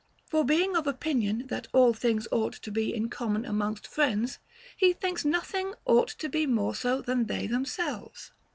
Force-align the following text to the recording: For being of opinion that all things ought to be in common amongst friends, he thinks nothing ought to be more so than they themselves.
For 0.25 0.43
being 0.43 0.75
of 0.75 0.87
opinion 0.87 1.45
that 1.49 1.67
all 1.73 1.93
things 1.93 2.27
ought 2.31 2.53
to 2.53 2.71
be 2.71 2.91
in 2.91 3.07
common 3.07 3.45
amongst 3.45 3.85
friends, 3.85 4.39
he 4.75 4.93
thinks 4.93 5.23
nothing 5.23 5.75
ought 5.85 6.07
to 6.07 6.27
be 6.27 6.47
more 6.47 6.73
so 6.73 7.03
than 7.03 7.27
they 7.27 7.45
themselves. 7.45 8.31